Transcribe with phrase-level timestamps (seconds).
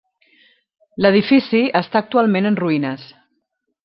[1.05, 3.05] L'edifici està actualment en ruïnes.